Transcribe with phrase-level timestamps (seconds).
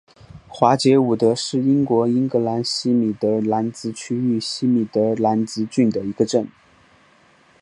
[0.47, 6.47] 华捷伍德是英国英格兰西米德兰兹区域西米德兰兹郡的一个镇。